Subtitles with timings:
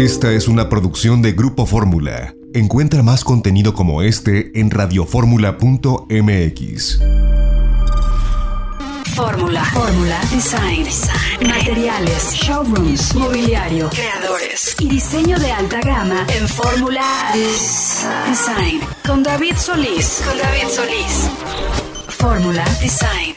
[0.00, 2.34] Esta es una producción de Grupo Fórmula.
[2.54, 7.00] Encuentra más contenido como este en radioformula.mx.
[9.14, 9.62] Fórmula.
[9.66, 10.18] Fórmula.
[10.32, 10.86] Design.
[11.46, 12.32] Materiales.
[12.32, 13.14] Showrooms.
[13.14, 13.90] Mobiliario.
[13.90, 14.74] Creadores.
[14.78, 17.04] Y diseño de alta gama en Fórmula
[17.34, 18.80] Design.
[19.06, 20.22] Con David Solís.
[20.26, 21.28] Con David Solís.
[22.08, 23.29] Fórmula Design.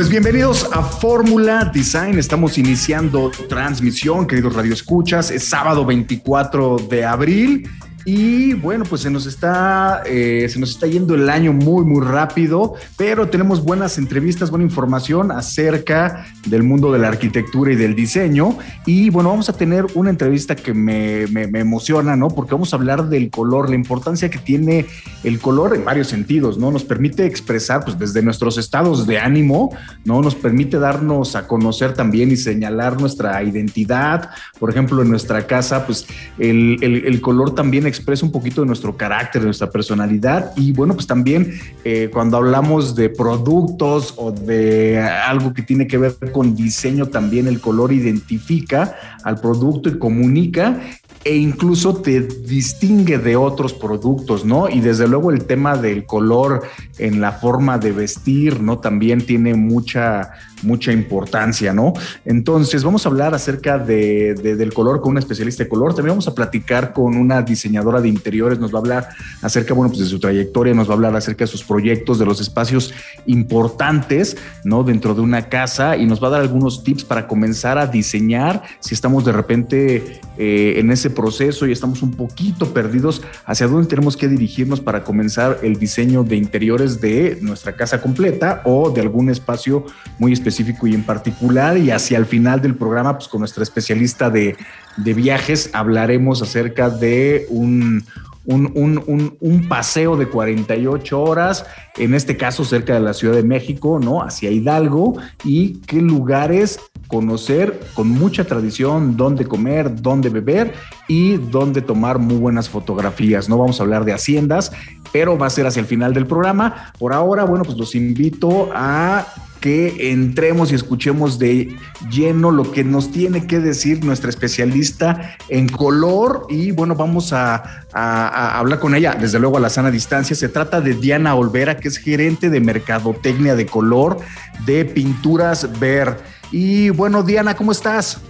[0.00, 2.18] Pues bienvenidos a Fórmula Design.
[2.18, 5.30] Estamos iniciando transmisión, queridos radioescuchas.
[5.30, 7.68] Es sábado 24 de abril
[8.04, 12.04] y bueno, pues se nos está, eh, se nos está yendo el año muy, muy
[12.04, 17.94] rápido, pero tenemos buenas entrevistas, buena información acerca del mundo de la arquitectura y del
[17.94, 18.56] diseño.
[18.86, 22.28] Y bueno, vamos a tener una entrevista que me, me, emociona, ¿no?
[22.28, 24.86] Porque vamos a hablar del color, la importancia que tiene
[25.22, 26.70] el color en varios sentidos, ¿no?
[26.70, 30.22] Nos permite expresar, pues desde nuestros estados de ánimo, ¿no?
[30.22, 34.30] Nos permite darnos a conocer también y señalar nuestra identidad.
[34.58, 36.06] Por ejemplo, en nuestra casa, pues
[36.38, 40.52] el, el, el color también expresa un poquito de nuestro carácter, de nuestra personalidad.
[40.56, 41.52] Y bueno, pues también
[41.84, 47.46] eh, cuando hablamos de productos o de algo que tiene que ver con diseño, también
[47.46, 50.80] el color identifica al producto y comunica
[51.22, 54.70] e incluso te distingue de otros productos, ¿no?
[54.70, 56.62] Y desde luego el tema del color
[56.98, 58.78] en la forma de vestir, ¿no?
[58.78, 60.30] También tiene mucha,
[60.62, 61.92] mucha importancia, ¿no?
[62.24, 66.28] Entonces vamos a hablar acerca de, del color con una especialista de color, también vamos
[66.28, 69.08] a platicar con una diseñadora de interiores, nos va a hablar
[69.42, 72.24] acerca, bueno, pues de su trayectoria, nos va a hablar acerca de sus proyectos, de
[72.24, 72.94] los espacios
[73.26, 74.84] importantes, ¿no?
[74.84, 78.62] Dentro de una casa y nos va a dar algunos tips para comenzar a diseñar
[78.80, 83.88] si estamos de repente eh, en ese proceso y estamos un poquito perdidos hacia dónde
[83.88, 89.00] tenemos que dirigirnos para comenzar el diseño de interiores de nuestra casa completa o de
[89.00, 89.86] algún espacio
[90.18, 91.76] muy específico y en particular.
[91.78, 94.56] Y hacia el final del programa, pues con nuestra especialista de,
[94.96, 98.04] de viajes, hablaremos acerca de un,
[98.44, 98.72] un,
[99.06, 101.66] un, un, paseo de 48 horas,
[101.96, 104.22] en este caso cerca de la Ciudad de México, ¿no?
[104.22, 110.72] Hacia Hidalgo y qué lugares conocer con mucha tradición, dónde comer, dónde beber
[111.08, 113.48] y dónde tomar muy buenas fotografías.
[113.48, 114.70] No vamos a hablar de haciendas,
[115.12, 116.92] pero va a ser hacia el final del programa.
[116.98, 119.26] Por ahora, bueno, pues los invito a
[119.60, 121.76] que entremos y escuchemos de
[122.10, 127.84] lleno lo que nos tiene que decir nuestra especialista en color y bueno, vamos a,
[127.92, 130.34] hablar con ella, desde luego a la sana distancia.
[130.34, 134.18] Se trata de Diana Olvera, que es gerente de mercadotecnia de color
[134.64, 136.16] de Pinturas Ver.
[136.52, 138.20] Y bueno, Diana, ¿cómo estás?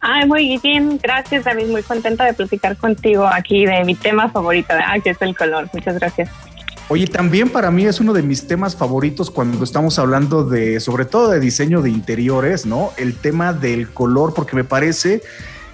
[0.00, 4.72] Ay, muy bien, gracias David, muy contenta de platicar contigo aquí de mi tema favorito,
[4.72, 5.68] ah, que es el color.
[5.72, 6.30] Muchas gracias.
[6.90, 11.04] Oye, también para mí es uno de mis temas favoritos cuando estamos hablando de, sobre
[11.04, 12.92] todo de diseño de interiores, ¿no?
[12.96, 15.20] El tema del color, porque me parece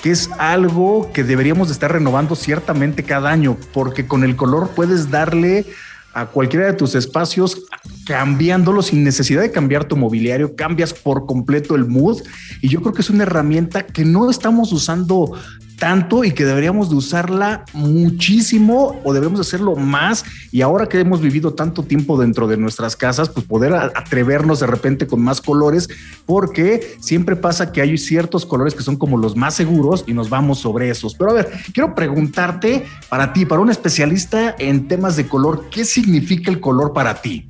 [0.03, 4.71] que es algo que deberíamos de estar renovando ciertamente cada año, porque con el color
[4.71, 5.67] puedes darle
[6.15, 7.65] a cualquiera de tus espacios
[8.07, 12.23] cambiándolo sin necesidad de cambiar tu mobiliario, cambias por completo el mood.
[12.61, 15.33] Y yo creo que es una herramienta que no estamos usando
[15.79, 21.21] tanto y que deberíamos de usarla muchísimo o debemos hacerlo más y ahora que hemos
[21.21, 25.89] vivido tanto tiempo dentro de nuestras casas, pues poder atrevernos de repente con más colores
[26.27, 30.31] porque siempre pasa que hay ciertos colores que son como los más seguros y nos
[30.31, 31.15] vamos sobre esos.
[31.15, 35.85] Pero a ver, quiero preguntarte para ti, para un especialista en temas de color, ¿qué
[35.85, 37.47] significa el color para ti?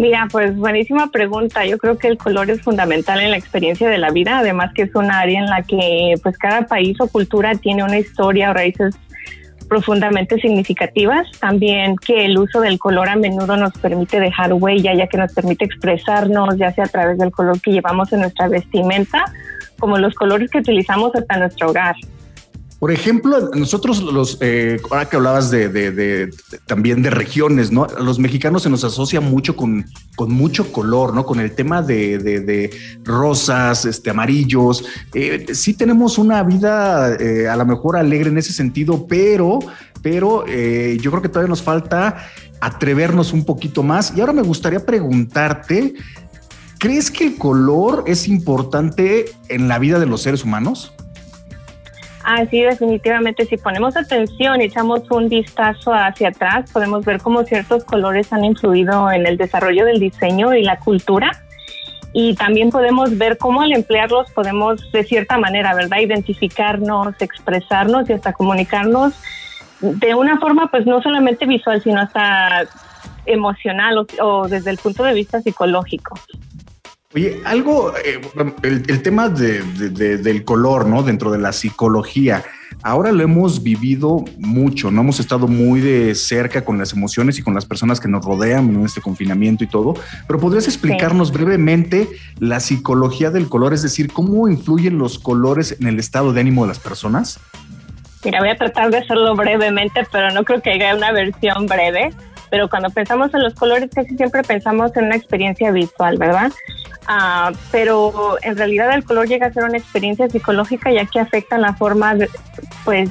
[0.00, 1.66] Mira, pues buenísima pregunta.
[1.66, 4.84] Yo creo que el color es fundamental en la experiencia de la vida, además que
[4.84, 8.54] es un área en la que pues cada país o cultura tiene una historia o
[8.54, 8.98] raíces
[9.68, 11.30] profundamente significativas.
[11.38, 15.34] También que el uso del color a menudo nos permite dejar huella, ya que nos
[15.34, 19.26] permite expresarnos, ya sea a través del color que llevamos en nuestra vestimenta,
[19.78, 21.96] como los colores que utilizamos hasta nuestro hogar.
[22.80, 26.30] Por ejemplo, nosotros los, eh, ahora que hablabas de,
[26.64, 27.86] también de regiones, ¿no?
[27.86, 29.84] los mexicanos se nos asocia mucho con,
[30.16, 31.26] con mucho color, ¿no?
[31.26, 32.70] Con el tema de,
[33.04, 34.82] rosas, este, amarillos.
[35.12, 39.58] Eh, sí tenemos una vida eh, a lo mejor alegre en ese sentido, pero,
[40.00, 42.30] pero yo creo que todavía nos falta
[42.62, 44.14] atrevernos un poquito más.
[44.16, 45.96] Y ahora me gustaría preguntarte,
[46.78, 50.94] ¿crees que el color es importante en la vida de los seres humanos?
[52.32, 53.44] Ah, sí, definitivamente.
[53.44, 58.44] Si ponemos atención y echamos un vistazo hacia atrás, podemos ver cómo ciertos colores han
[58.44, 61.32] influido en el desarrollo del diseño y la cultura.
[62.12, 68.12] Y también podemos ver cómo al emplearlos podemos, de cierta manera, ¿verdad?, identificarnos, expresarnos y
[68.12, 69.12] hasta comunicarnos
[69.80, 72.62] de una forma, pues no solamente visual, sino hasta
[73.26, 76.14] emocional o, desde el punto de vista psicológico.
[77.12, 78.20] Oye, algo, eh,
[78.62, 81.02] el, tema del color, ¿no?
[81.02, 82.44] Dentro de la psicología,
[82.84, 85.00] ahora lo hemos vivido mucho, ¿no?
[85.00, 88.72] Hemos estado muy de cerca con las emociones y con las personas que nos rodean
[88.72, 89.94] en este confinamiento y todo,
[90.28, 92.08] pero ¿podrías explicarnos brevemente
[92.38, 93.74] la psicología del color?
[93.74, 97.40] Es decir, ¿cómo influyen los colores en el estado de ánimo de las personas?
[98.24, 102.12] Mira, voy a tratar de hacerlo brevemente, pero no creo que haya una versión breve.
[102.50, 106.50] Pero cuando pensamos en los colores, casi siempre pensamos en una experiencia visual, ¿verdad?
[107.06, 111.58] Ah, pero en realidad el color llega a ser una experiencia psicológica ya que afecta
[111.58, 112.28] la forma, de,
[112.84, 113.10] pues,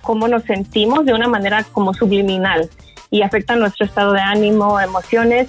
[0.00, 2.68] cómo nos sentimos de una manera como subliminal
[3.10, 5.48] y afecta nuestro estado de ánimo, emociones,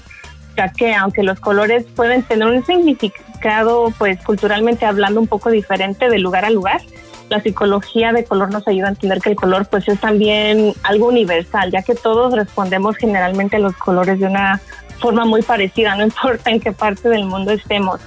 [0.57, 6.09] ya que aunque los colores pueden tener un significado, pues, culturalmente hablando un poco diferente
[6.09, 6.81] de lugar a lugar,
[7.29, 11.07] la psicología de color nos ayuda a entender que el color pues es también algo
[11.07, 14.61] universal, ya que todos respondemos generalmente a los colores de una
[14.99, 17.99] forma muy parecida, no importa en qué parte del mundo estemos.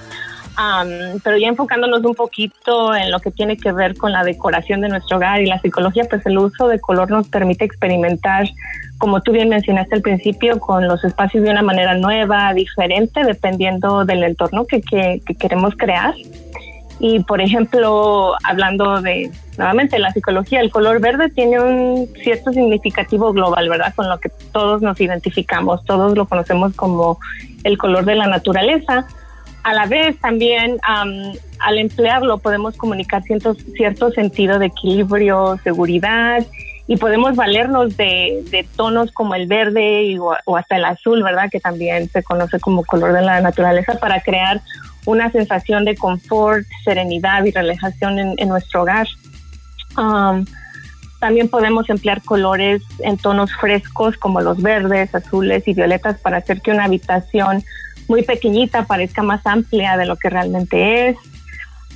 [1.23, 4.89] pero ya enfocándonos un poquito en lo que tiene que ver con la decoración de
[4.89, 8.47] nuestro hogar y la psicología, pues el uso de color nos permite experimentar,
[8.97, 14.05] como tú bien mencionaste al principio, con los espacios de una manera nueva, diferente, dependiendo
[14.05, 14.81] del entorno que
[15.37, 16.15] queremos crear.
[16.99, 23.31] Y por ejemplo, hablando de nuevamente la psicología, el color verde tiene un cierto significativo
[23.33, 23.93] global, ¿verdad?
[23.95, 27.19] Con lo que todos nos identificamos, todos lo conocemos como
[27.63, 29.07] el color de la naturaleza.
[29.63, 36.45] A la vez también al emplearlo podemos comunicar cierto, cierto sentido de equilibrio, seguridad
[36.87, 41.49] y podemos valernos de, tonos como el verde o hasta el azul, ¿verdad?
[41.51, 44.61] Que también se conoce como color de la naturaleza para crear
[45.05, 49.07] una sensación de confort, serenidad y relajación en, nuestro hogar.
[49.97, 50.45] Um,
[51.19, 56.61] también podemos emplear colores en tonos frescos como los verdes, azules y violetas para hacer
[56.61, 57.63] que una habitación
[58.07, 61.17] muy pequeñita parezca más amplia de lo que realmente es.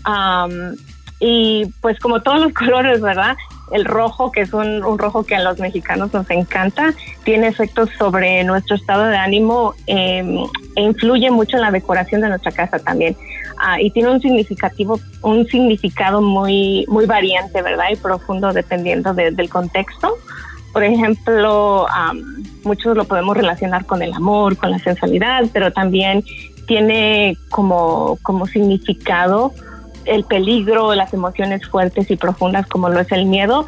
[0.06, 0.76] Um,
[1.20, 3.38] y pues como todos los colores, ¿verdad?
[3.71, 8.44] El rojo, que es un, rojo que a los mexicanos nos encanta, tiene efectos sobre
[8.44, 10.38] nuestro estado de ánimo em,
[10.75, 13.15] e influye mucho en la decoración de nuestra casa también.
[13.57, 17.85] Ah, y tiene un significativo, un significado muy, muy variante, ¿verdad?
[17.91, 20.18] Y profundo dependiendo del contexto.
[20.73, 21.85] Por ejemplo,
[22.63, 26.23] muchos lo podemos relacionar con el amor, con la sensualidad, pero también
[26.65, 29.53] tiene como, como significado
[30.06, 33.65] el peligro, las emociones fuertes y profundas como lo es el miedo.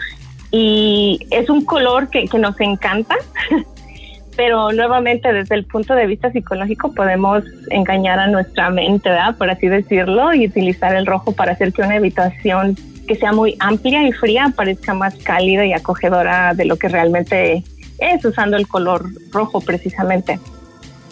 [0.52, 3.16] Y es un color que, que nos encanta,
[4.36, 9.36] pero nuevamente desde el punto de vista psicológico podemos engañar a nuestra mente, ¿verdad?
[9.36, 12.76] por así decirlo, y utilizar el rojo para hacer que una habitación
[13.08, 17.64] que sea muy amplia y fría parezca más cálida y acogedora de lo que realmente
[18.00, 20.40] es usando el color rojo precisamente.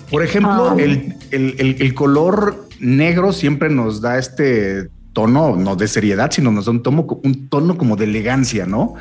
[0.10, 0.76] Por ejemplo, ah.
[0.78, 6.66] el, el, el, color negro siempre nos da este tono, no de seriedad, sino nos
[6.66, 8.96] da un tono, un tono como de elegancia, ¿no?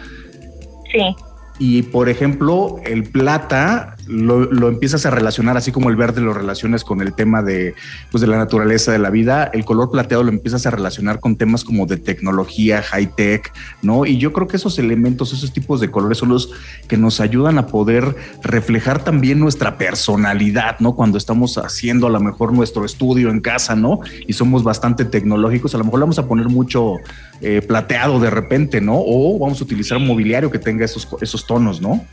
[0.92, 1.14] Sí.
[1.58, 6.84] Y por ejemplo, el plata lo, empiezas a relacionar, así como el verde lo relacionas
[6.84, 7.74] con el tema de,
[8.10, 11.36] pues, de la naturaleza de la vida, el color plateado lo empiezas a relacionar con
[11.36, 13.52] temas como de tecnología, high tech,
[13.82, 14.06] ¿no?
[14.06, 16.50] Y yo creo que esos elementos, esos tipos de colores son los
[16.88, 20.94] que nos ayudan a poder reflejar también nuestra personalidad, ¿no?
[20.94, 24.00] Cuando estamos haciendo a lo mejor nuestro estudio en casa, ¿no?
[24.26, 26.96] Y somos bastante tecnológicos, a lo mejor le vamos a poner mucho
[27.40, 28.94] eh, plateado de repente, ¿no?
[28.96, 32.04] O vamos a utilizar un mobiliario que tenga esos, esos tonos, ¿no?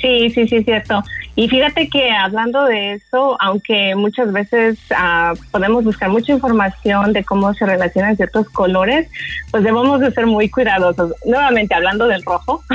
[0.00, 1.02] Sí, sí, sí, cierto.
[1.34, 7.24] Y fíjate que hablando de eso, aunque muchas veces ah, podemos buscar mucha información de
[7.24, 9.08] cómo se relacionan ciertos colores,
[9.50, 11.12] pues debemos de ser muy cuidadosos.
[11.24, 12.62] Nuevamente, hablando del rojo,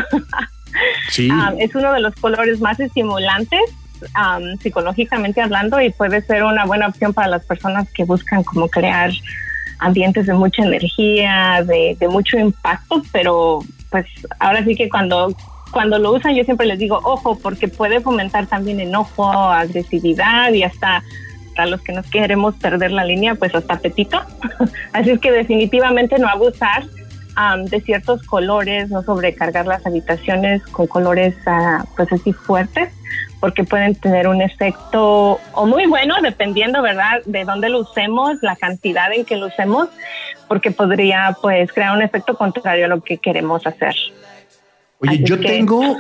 [1.31, 3.59] ah, es uno de los colores más estimulantes
[4.61, 9.11] psicológicamente hablando y puede ser una buena opción para las personas que buscan como crear
[9.79, 13.59] ambientes de mucha energía, de, de mucho impacto, pero
[13.89, 14.05] pues
[14.39, 15.35] ahora sí que cuando
[15.71, 20.63] cuando lo usan yo siempre les digo, ojo, porque puede fomentar también enojo, agresividad y
[20.63, 21.03] hasta
[21.57, 24.21] a los que nos queremos perder la línea, pues hasta apetito.
[24.93, 26.83] así es que definitivamente no abusar
[27.65, 32.93] de ciertos colores, no sobrecargar las habitaciones con colores uh, pues así fuertes,
[33.39, 38.55] porque pueden tener un efecto o muy bueno, dependiendo, ¿verdad?, de dónde lo usemos, la
[38.55, 39.87] cantidad en que lo usemos,
[40.47, 43.95] porque podría pues crear un efecto contrario a lo que queremos hacer.
[45.01, 45.97] Oye, yo tengo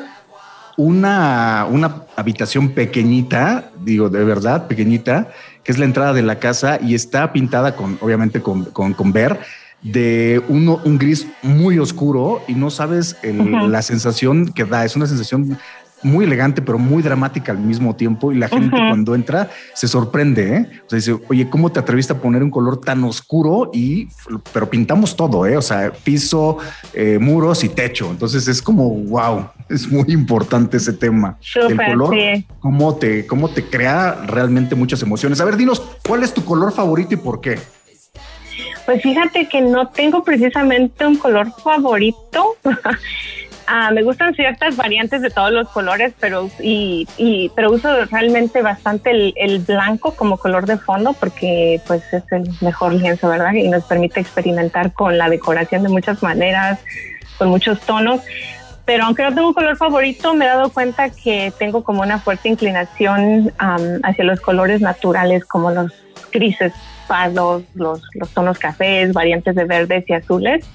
[0.77, 5.29] una, una habitación pequeñita, digo, de verdad, pequeñita,
[5.63, 9.39] que es la entrada de la casa y está pintada con, obviamente, con, con, ver
[9.81, 14.85] de uno, un gris muy oscuro y no sabes la sensación que da.
[14.85, 15.57] Es una sensación
[16.03, 18.31] muy elegante, pero muy dramática al mismo tiempo.
[18.31, 20.55] Y la gente cuando entra se sorprende.
[20.55, 20.69] ¿eh?
[20.85, 23.69] O sea, dice, oye, ¿cómo te atreviste a poner un color tan oscuro?
[23.73, 24.07] Y,
[24.53, 25.57] pero pintamos todo, ¿eh?
[25.57, 26.57] o sea, piso,
[26.93, 28.09] eh, muros y techo.
[28.09, 31.37] Entonces es como, wow, es muy importante ese tema.
[31.39, 32.15] Super, el color,
[32.59, 35.39] cómo, te, cómo te crea realmente muchas emociones.
[35.41, 37.59] A ver, dinos, ¿cuál es tu color favorito y por qué?
[38.85, 42.55] Pues fíjate que no tengo precisamente un color favorito.
[43.67, 47.07] Ah, me gustan ciertas variantes de todos los colores, pero y,
[47.55, 52.93] pero uso realmente bastante el, blanco como color de fondo porque pues es el mejor
[52.93, 53.53] lienzo, ¿verdad?
[53.53, 56.79] Y nos permite experimentar con la decoración de muchas maneras,
[57.37, 58.21] con muchos tonos.
[58.85, 62.19] Pero aunque no tengo un color favorito, me he dado cuenta que tengo como una
[62.19, 65.93] fuerte inclinación hacia los colores naturales como los
[66.31, 66.73] grises
[67.11, 70.65] pardos, los, los tonos cafés, variantes de verdes y azules.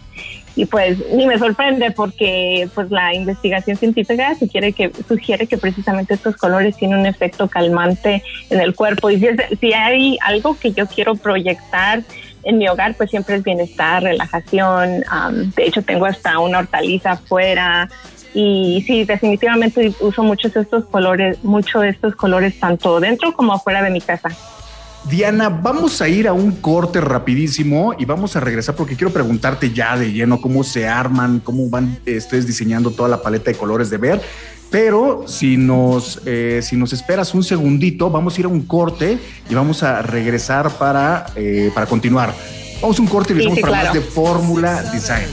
[0.54, 6.12] Y pues ni me sorprende porque pues la investigación científica sugiere que sugiere que precisamente
[6.12, 9.08] estos colores tienen un efecto calmante en el cuerpo.
[9.08, 9.28] Y si,
[9.58, 12.02] si hay algo que yo quiero proyectar
[12.42, 15.04] en mi hogar pues siempre es bienestar, relajación,
[15.56, 17.88] de hecho tengo hasta una hortaliza afuera.
[18.34, 23.90] Y sí, definitivamente uso muchos estos colores, mucho estos colores tanto dentro como afuera de
[23.90, 24.28] mi casa.
[25.08, 29.72] Diana, vamos a ir a un corte rapidísimo y vamos a regresar porque quiero preguntarte
[29.72, 33.88] ya de lleno cómo se arman, cómo van ustedes diseñando toda la paleta de colores
[33.88, 34.20] de ver.
[34.68, 39.18] Pero si nos, eh, si nos esperas un segundito, vamos a ir a un corte
[39.48, 42.34] y vamos a regresar para, eh, para continuar.
[42.82, 45.28] Vamos a un corte y regresamos para más de Fórmula Design.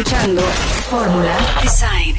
[0.00, 0.40] Escuchando
[0.88, 2.16] Fórmula Design.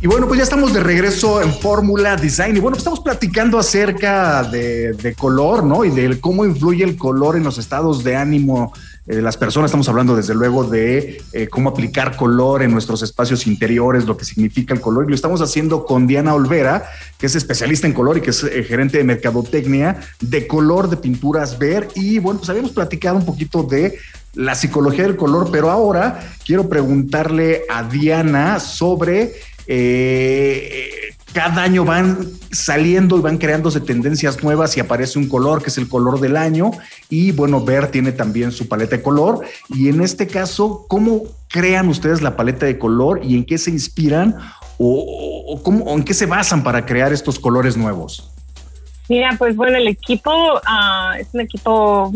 [0.00, 2.56] Y bueno, pues ya estamos de regreso en Fórmula Design.
[2.56, 5.84] Y bueno, pues estamos platicando acerca de, color, ¿no?
[5.84, 8.72] Y de cómo influye el color en los estados de ánimo
[9.06, 9.68] de las personas.
[9.68, 14.24] Estamos hablando desde luego de eh, cómo aplicar color en nuestros espacios interiores, lo que
[14.24, 15.04] significa el color.
[15.04, 16.84] Y lo estamos haciendo con Diana Olvera,
[17.18, 20.96] que es especialista en color y que es eh, gerente de mercadotecnia de color de
[20.96, 21.88] pinturas ver.
[21.94, 23.98] Y bueno, pues habíamos platicado un poquito de
[24.34, 29.34] la psicología del color, pero ahora quiero preguntarle a Diana sobre
[29.66, 31.03] eh,
[31.34, 35.76] cada año van saliendo y van creándose tendencias nuevas y aparece un color que es
[35.76, 36.70] el color del año
[37.10, 41.88] y bueno, Ver tiene también su paleta de color y en este caso, ¿cómo crean
[41.88, 44.36] ustedes la paleta de color y en qué se inspiran
[44.78, 48.33] o, cómo, en qué se basan para crear estos colores nuevos?
[49.08, 50.32] Mira, pues bueno, el equipo
[50.64, 52.10] ah, es un equipo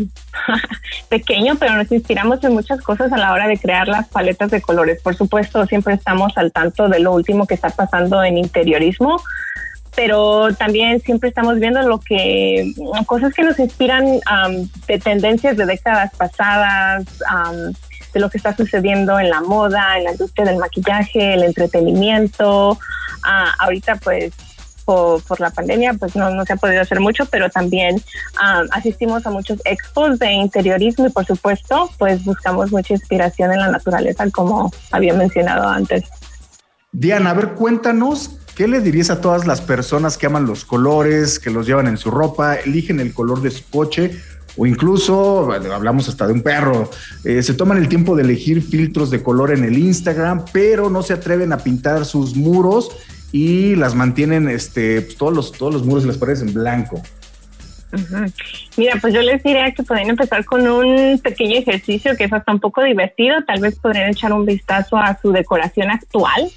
[1.09, 4.61] pequeño, pero nos inspiramos en muchas cosas a la hora de crear las paletas de
[4.61, 5.01] colores.
[5.01, 9.21] Por supuesto, siempre estamos al tanto de lo último que está pasando en interiorismo,
[9.95, 12.73] pero también siempre estamos viendo lo que
[13.05, 14.05] cosas que nos inspiran
[14.87, 17.05] de tendencias de décadas pasadas.
[18.13, 22.79] de lo que está sucediendo en la moda, en la industria del maquillaje, el entretenimiento.
[23.23, 24.33] Ah, ahorita pues
[24.89, 28.01] por, la pandemia, pues no, no, se ha podido hacer mucho, pero también
[28.71, 33.69] asistimos a muchos expos de interiorismo y por supuesto, pues buscamos mucha inspiración en la
[33.69, 36.05] naturaleza, como había mencionado antes.
[36.91, 41.37] Diana, a ver, cuéntanos, ¿qué le dirías a todas las personas que aman los colores,
[41.37, 44.19] que los llevan en su ropa, eligen el color de su coche?
[44.57, 46.89] o incluso, hablamos hasta de un perro,
[47.23, 51.01] eh, se toman el tiempo de elegir filtros de color en el Instagram, pero no
[51.01, 52.89] se atreven a pintar sus muros
[53.31, 57.01] y las mantienen este, pues, todos, los, todos los muros y las paredes en blanco.
[58.77, 62.51] Mira, pues yo les diría que pueden empezar con un pequeño ejercicio que es hasta
[62.51, 63.35] un poco divertido.
[63.47, 66.51] Tal vez podrían echar un vistazo a su decoración actual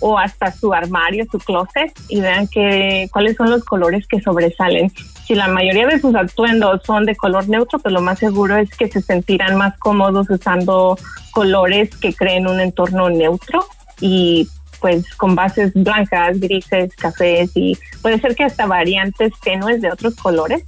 [0.00, 4.90] o hasta su armario, su closet y vean que, cuáles son los colores que sobresalen.
[5.24, 8.70] Si la mayoría de sus atuendos son de color neutro, pues lo más seguro es
[8.70, 10.98] que se sentirán más cómodos usando
[11.32, 13.66] colores que creen un entorno neutro
[14.00, 14.48] y
[14.80, 20.14] pues con bases blancas, grises, cafés y puede ser que hasta variantes tenues de otros
[20.16, 20.64] colores.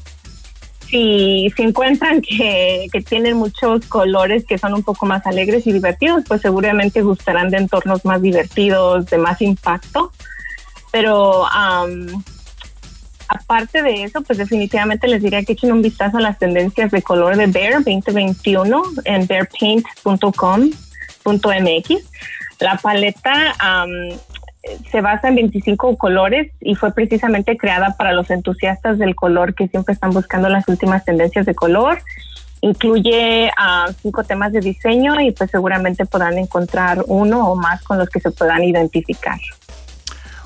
[0.89, 5.73] Si, si encuentran que, que, tienen muchos colores que son un poco más alegres y
[5.73, 10.13] divertidos, pues seguramente gustarán de entornos más divertidos, de más impacto.
[10.91, 11.45] Pero
[13.29, 17.03] aparte de eso, pues definitivamente les diría que echen un vistazo a las tendencias de
[17.03, 22.09] color de Bear 2021 en bearpaint.com.mx
[22.61, 23.55] la paleta
[24.91, 29.69] se basa en 25 colores y fue precisamente creada para los entusiastas del color que
[29.69, 31.99] siempre están buscando las últimas tendencias de color.
[32.61, 37.99] Incluye uh, cinco temas de diseño y pues seguramente podrán encontrar uno o más con
[37.99, 39.39] los que se puedan identificar.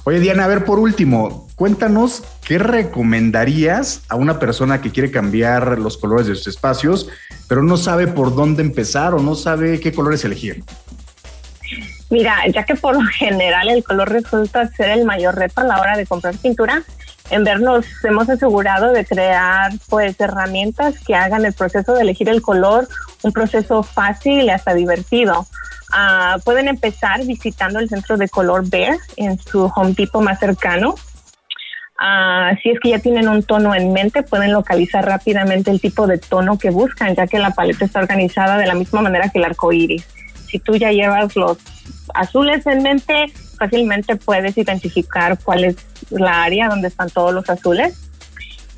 [0.04, 5.78] Oye Diana, a ver por último, cuéntanos qué recomendarías a una persona que quiere cambiar
[5.78, 7.08] los colores de sus espacios,
[7.48, 10.64] pero no sabe por dónde empezar o no sabe qué colores elegir.
[12.12, 15.80] Mira, ya que por lo general el color resulta ser el mayor reto a la
[15.80, 16.82] hora de comprar pintura,
[17.30, 22.42] en vernos hemos asegurado de crear pues herramientas que hagan el proceso de elegir el
[22.42, 22.86] color
[23.22, 25.46] un proceso fácil y hasta divertido.
[25.88, 30.90] Uh, pueden empezar visitando el centro de color Bear en su Home Depot más cercano.
[30.90, 36.06] Uh, si es que ya tienen un tono en mente, pueden localizar rápidamente el tipo
[36.06, 39.38] de tono que buscan, ya que la paleta está organizada de la misma manera que
[39.38, 40.06] el arco iris.
[40.52, 41.56] Si tú ya llevas los
[42.12, 45.76] azules en mente, fácilmente puedes identificar cuál es
[46.10, 47.98] la área donde están todos los azules.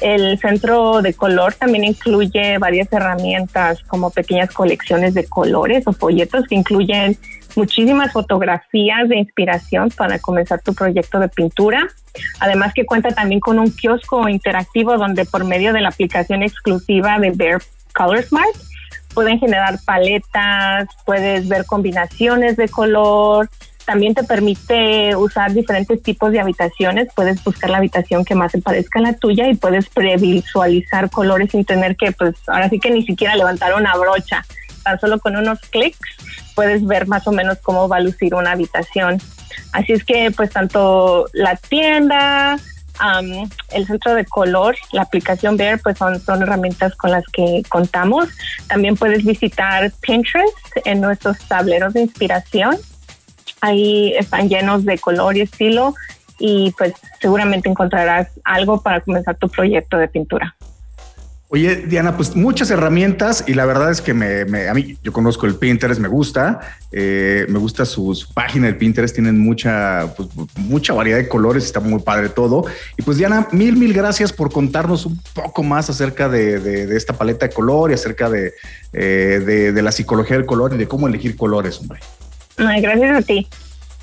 [0.01, 6.47] El centro de color también incluye varias herramientas como pequeñas colecciones de colores o folletos
[6.47, 7.19] que incluyen
[7.57, 11.89] muchísimas fotografías de inspiración para comenzar tu proyecto de pintura.
[12.39, 17.19] Además que cuenta también con un kiosco interactivo donde por medio de la aplicación exclusiva
[17.19, 17.61] de Bear
[17.95, 18.55] Color Smart
[19.15, 23.49] pueden generar paletas, puedes ver combinaciones de color,
[23.85, 27.09] también te permite usar diferentes tipos de habitaciones.
[27.15, 31.51] Puedes buscar la habitación que más se parezca a la tuya y puedes previsualizar colores
[31.51, 34.45] sin tener que, pues ahora sí que ni siquiera levantar una brocha.
[34.83, 35.99] Tan solo con unos clics
[36.55, 39.21] puedes ver más o menos cómo va a lucir una habitación.
[39.73, 42.57] Así es que, pues tanto la tienda,
[43.71, 48.29] el centro de color, la aplicación Bear, pues son, son herramientas con las que contamos.
[48.69, 52.77] También puedes visitar Pinterest en nuestros tableros de inspiración
[53.65, 55.95] Ahí están llenos de color y estilo
[56.39, 60.55] y pues seguramente encontrarás algo para comenzar tu proyecto de pintura.
[61.55, 65.47] Oye, Diana, pues muchas herramientas y la verdad es que me, a mí, yo conozco
[65.47, 66.59] el Pinterest, me gusta,
[66.91, 71.79] eh, me gusta su, página del Pinterest, tienen mucha, pues, mucha variedad de colores, está
[71.79, 72.65] muy padre todo.
[72.97, 77.47] Y pues Diana, mil, mil gracias por contarnos un poco más acerca de, esta paleta
[77.47, 78.55] de color y acerca de,
[78.93, 82.01] eh, de, de la psicología del color y de cómo elegir colores, hombre
[82.57, 83.47] gracias a ti.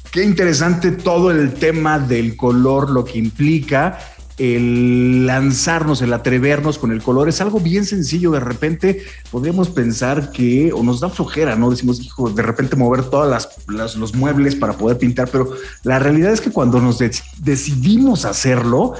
[0.10, 3.98] Qué interesante todo el tema del color, lo que implica
[4.42, 8.32] el lanzarnos, el atrevernos con el color es algo bien sencillo.
[8.32, 11.70] De repente podríamos pensar que, o nos da flojera, ¿no?
[11.70, 13.30] Decimos, hijo, de repente mover todas
[13.68, 15.52] las, los muebles para poder pintar, pero
[15.84, 16.98] la realidad es que cuando nos
[17.38, 18.96] decidimos hacerlo,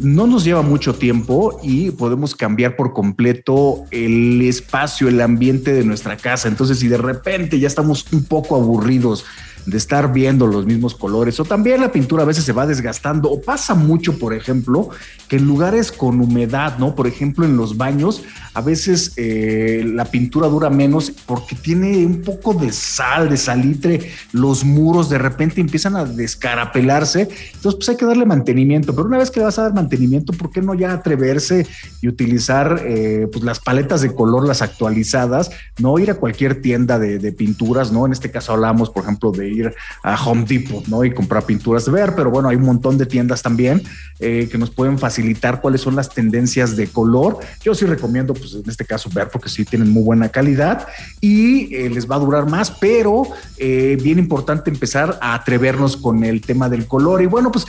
[0.00, 5.84] no nos lleva mucho tiempo y podemos cambiar por completo el espacio, el ambiente de
[5.84, 6.48] nuestra casa.
[6.48, 9.24] Entonces, si de repente ya estamos un poco aburridos
[9.66, 11.38] de estar viendo los mismos colores.
[11.40, 13.30] O también la pintura a veces se va desgastando.
[13.30, 14.90] O pasa mucho, por ejemplo,
[15.28, 16.94] que en lugares con humedad, ¿no?
[16.94, 18.22] Por ejemplo, en los baños,
[18.54, 24.10] a veces eh, la pintura dura menos porque tiene un poco de sal, de salitre,
[24.32, 27.22] los muros de repente empiezan a descarapelarse,
[27.54, 30.50] entonces pues hay que darle mantenimiento, pero una vez que vas a dar mantenimiento, ¿por
[30.50, 31.66] qué no ya atreverse
[32.00, 36.98] y utilizar eh, pues las paletas de color, las actualizadas, no ir a cualquier tienda
[36.98, 38.06] de pinturas, ¿no?
[38.06, 41.04] En este caso hablamos, por ejemplo, de ir a Home Depot, ¿no?
[41.04, 43.82] Y comprar pinturas de ver, pero bueno, hay un montón de tiendas también
[44.18, 47.38] eh, que nos pueden facilitar cuáles son las tendencias de color.
[47.62, 50.86] Yo sí recomiendo, pues en este caso, ver porque sí tienen muy buena calidad
[51.20, 53.24] y eh, les va a durar más, pero
[53.58, 57.22] eh, bien importante empezar a atrevernos con el tema del color.
[57.22, 57.66] Y bueno, pues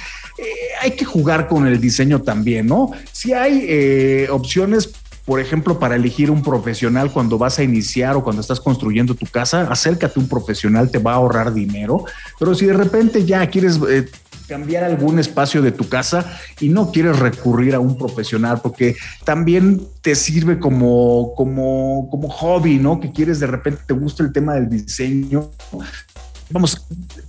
[0.82, 2.91] hay que jugar con el diseño también, ¿no?
[3.12, 4.91] Si hay opciones
[5.26, 9.26] por ejemplo, para elegir un profesional cuando vas a iniciar o cuando estás construyendo tu
[9.26, 12.06] casa, acércate a un profesional, te va a ahorrar dinero.
[12.38, 14.10] Pero si de repente ya quieres eh,
[14.48, 19.82] cambiar algún espacio de tu casa y no quieres recurrir a un profesional porque también
[20.02, 23.00] te sirve como, como, como hobby, ¿no?
[23.00, 25.52] Que quieres de repente, te gusta el tema del diseño,
[26.50, 26.86] vamos,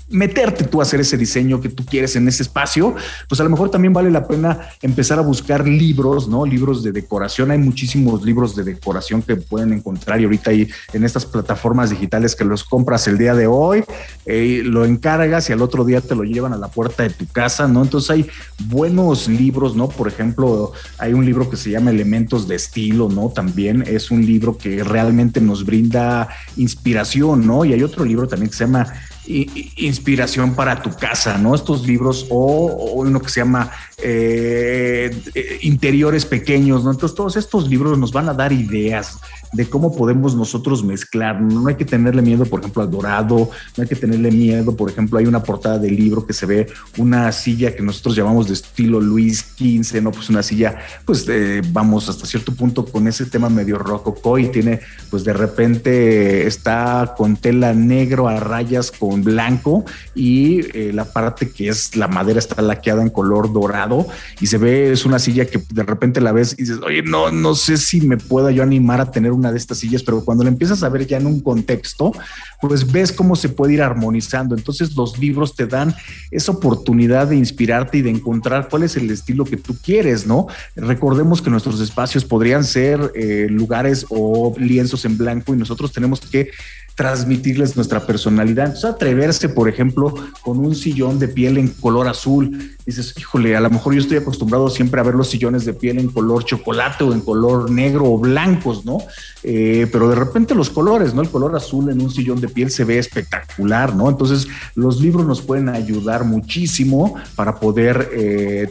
[0.08, 2.94] meterte tú a hacer ese diseño que tú quieres en ese espacio,
[3.28, 6.44] pues a lo mejor también vale la pena empezar a buscar libros, ¿no?
[6.44, 7.50] Libros de decoración.
[7.50, 12.36] Hay muchísimos libros de decoración que pueden encontrar y ahorita hay en estas plataformas digitales
[12.36, 13.84] que los compras el día de hoy,
[14.26, 17.26] eh, lo encargas y al otro día te lo llevan a la puerta de tu
[17.26, 17.82] casa, ¿no?
[17.82, 18.26] Entonces hay
[18.66, 19.88] buenos libros, ¿no?
[19.88, 23.30] Por ejemplo, hay un libro que se llama Elementos de Estilo, ¿no?
[23.30, 27.64] También es un libro que realmente nos brinda inspiración, ¿no?
[27.64, 28.86] Y hay otro libro también que se llama
[29.26, 31.54] inspiración para tu casa, ¿no?
[31.54, 33.70] Estos libros o, uno que se llama
[34.02, 36.90] eh, eh, Interiores Pequeños, ¿no?
[36.90, 39.18] Entonces todos estos libros nos van a dar ideas,
[39.52, 41.40] de cómo podemos nosotros mezclar.
[41.40, 44.90] No hay que tenerle miedo, por ejemplo, al dorado, no hay que tenerle miedo, por
[44.90, 46.66] ejemplo, hay una portada de libro que se ve
[46.98, 50.10] una silla que nosotros llamamos de estilo Luis XV, ¿no?
[50.10, 51.26] Pues una silla, pues
[51.72, 57.14] vamos hasta cierto punto con ese tema medio rococó y tiene, pues de repente está
[57.16, 62.40] con tela negro a rayas con blanco y eh, la parte que es la madera
[62.40, 64.06] está laqueada en color dorado
[64.40, 67.30] y se ve, es una silla que de repente la ves y dices, oye, no,
[67.30, 70.44] no sé si me pueda yo animar a tener un de estas sillas, pero cuando
[70.44, 72.12] la empiezas a ver ya en un contexto,
[72.60, 74.54] pues ves cómo se puede ir armonizando.
[74.56, 75.94] Entonces los libros te dan
[76.30, 80.46] esa oportunidad de inspirarte y de encontrar cuál es el estilo que tú quieres, ¿no?
[80.76, 86.20] Recordemos que nuestros espacios podrían ser eh, lugares o lienzos en blanco y nosotros tenemos
[86.20, 86.50] que
[86.94, 88.66] transmitirles nuestra personalidad.
[88.66, 92.76] Entonces, atreverse, por ejemplo, con un sillón de piel en color azul.
[92.86, 95.98] Dices, híjole, a lo mejor yo estoy acostumbrado siempre a ver los sillones de piel
[95.98, 98.98] en color chocolate o en color negro o blancos, ¿no?
[99.42, 101.22] Eh, pero de repente los colores, ¿no?
[101.22, 104.08] El color azul en un sillón de piel se ve espectacular, ¿no?
[104.08, 108.70] Entonces, los libros nos pueden ayudar muchísimo para poder eh,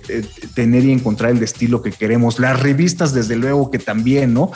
[0.54, 2.40] tener y encontrar el estilo que queremos.
[2.40, 4.52] Las revistas, desde luego que también, ¿no?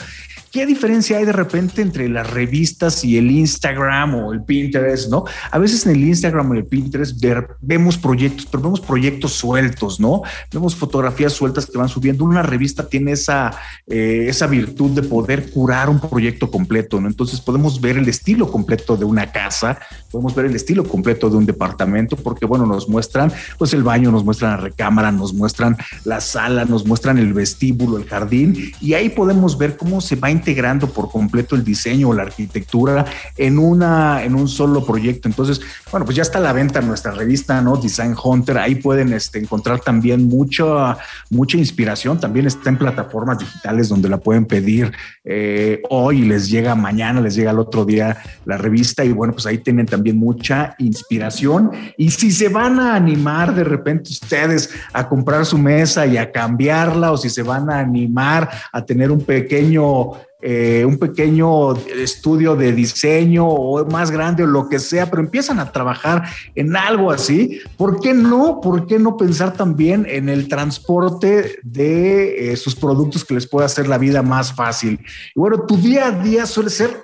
[0.50, 5.24] ¿Qué diferencia hay de repente entre las revistas y el Instagram o el Pinterest, no?
[5.50, 7.22] A veces en el Instagram o el Pinterest
[7.60, 10.22] vemos proyectos, pero vemos proyectos sueltos, ¿no?
[10.50, 12.24] Vemos fotografías sueltas que van subiendo.
[12.24, 13.50] Una revista tiene esa,
[13.86, 17.08] eh, esa virtud de poder curar un proyecto completo, ¿no?
[17.08, 19.78] Entonces podemos ver el estilo completo de una casa,
[20.10, 24.10] podemos ver el estilo completo de un departamento, porque, bueno, nos muestran, pues el baño,
[24.10, 28.94] nos muestran la recámara, nos muestran la sala, nos muestran el vestíbulo, el jardín, y
[28.94, 33.04] ahí podemos ver cómo se va integrando por completo el diseño o la arquitectura
[33.36, 35.28] en, una, en un solo proyecto.
[35.28, 37.76] Entonces, bueno, pues ya está a la venta nuestra revista, ¿no?
[37.76, 38.58] Design Hunter.
[38.58, 40.98] Ahí pueden este, encontrar también mucha,
[41.30, 42.18] mucha inspiración.
[42.18, 44.92] También está en plataformas digitales donde la pueden pedir
[45.24, 49.04] eh, hoy les llega mañana, les llega el otro día la revista.
[49.04, 51.70] Y bueno, pues ahí tienen también mucha inspiración.
[51.96, 56.30] Y si se van a animar de repente ustedes a comprar su mesa y a
[56.30, 62.54] cambiarla, o si se van a animar a tener un pequeño eh, un pequeño estudio
[62.54, 67.10] de diseño o más grande o lo que sea, pero empiezan a trabajar en algo
[67.10, 68.60] así, ¿por qué no?
[68.60, 73.66] ¿Por qué no pensar también en el transporte de eh, sus productos que les pueda
[73.66, 75.00] hacer la vida más fácil?
[75.34, 77.02] Y bueno, tu día a día suele ser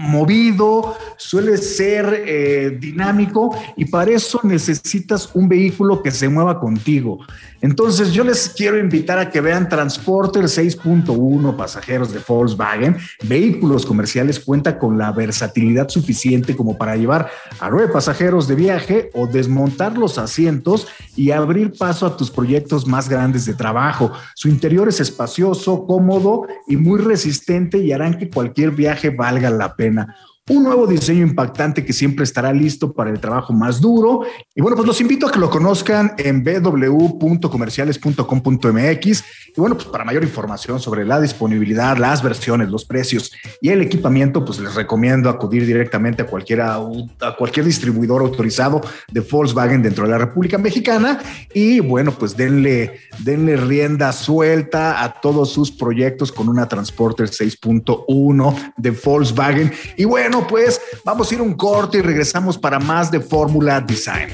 [0.00, 7.18] movido, suele ser eh, dinámico y para eso necesitas un vehículo que se mueva contigo.
[7.62, 12.96] Entonces yo les quiero invitar a que vean Transporter 6.1 pasajeros de Volkswagen.
[13.22, 19.10] Vehículos comerciales cuenta con la versatilidad suficiente como para llevar a nueve pasajeros de viaje
[19.12, 20.86] o desmontar los asientos
[21.16, 24.10] y abrir paso a tus proyectos más grandes de trabajo.
[24.34, 29.76] Su interior es espacioso, cómodo y muy resistente y harán que cualquier viaje valga la
[29.76, 30.14] pena Morena.
[30.50, 34.22] Un nuevo diseño impactante que siempre estará listo para el trabajo más duro.
[34.52, 39.24] Y bueno, pues los invito a que lo conozcan en www.comerciales.com.mx.
[39.56, 43.80] Y bueno, pues para mayor información sobre la disponibilidad, las versiones, los precios y el
[43.80, 48.80] equipamiento, pues les recomiendo acudir directamente a, cualquiera, a cualquier distribuidor autorizado
[49.12, 51.20] de Volkswagen dentro de la República Mexicana.
[51.54, 58.72] Y bueno, pues denle, denle rienda suelta a todos sus proyectos con una Transporter 6.1
[58.76, 59.72] de Volkswagen.
[59.96, 64.30] Y bueno, pues vamos a ir un corte y regresamos para más de Fórmula Design.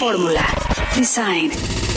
[0.00, 0.46] Fórmula
[0.96, 1.89] Design.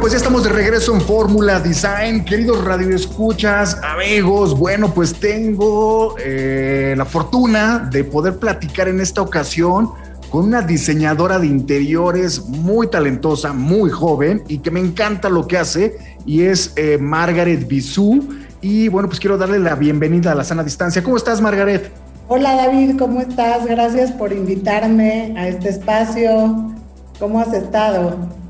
[0.00, 2.24] Pues ya estamos de regreso en Fórmula Design.
[2.24, 9.90] Queridos radioescuchas, amigos, bueno, pues tengo eh, la fortuna de poder platicar en esta ocasión
[10.30, 15.56] con una diseñadora de interiores muy talentosa, muy joven y que me encanta lo que
[15.56, 18.28] hace y es eh, Margaret Bisú.
[18.60, 21.02] Y bueno, pues quiero darle la bienvenida a la sana distancia.
[21.02, 21.90] ¿Cómo estás, Margaret?
[22.28, 23.64] Hola, David, ¿cómo estás?
[23.64, 26.74] Gracias por invitarme a este espacio.
[27.18, 28.43] ¿Cómo has estado?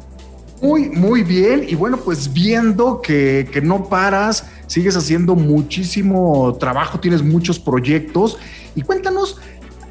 [0.65, 1.67] Muy, muy bien.
[1.69, 8.39] Y bueno, pues viendo que, no paras, sigues haciendo muchísimo trabajo, tienes muchos proyectos.
[8.75, 9.39] Y cuéntanos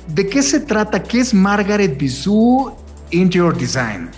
[0.08, 2.72] de qué se trata, qué es Margaret Bisú
[3.12, 4.10] Interior Design.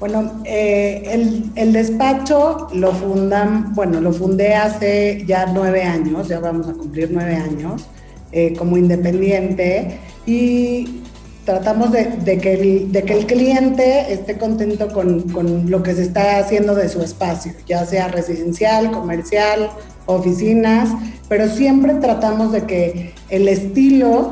[0.00, 6.68] Bueno, eh, el, despacho lo fundan, bueno, lo fundé hace ya nueve años, ya vamos
[6.68, 7.86] a cumplir nueve años
[8.32, 11.02] eh, como independiente y
[11.44, 16.02] tratamos de, que el, de, que el, cliente esté contento con, con, lo que se
[16.02, 19.70] está haciendo de su espacio, ya sea residencial, comercial,
[20.06, 20.90] oficinas,
[21.28, 24.30] pero siempre tratamos de que el estilo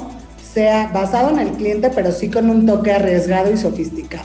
[0.52, 4.24] sea basado en el cliente, pero sí con un toque arriesgado y sofisticado.